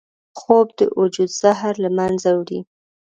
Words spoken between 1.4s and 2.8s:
زهر له منځه وړي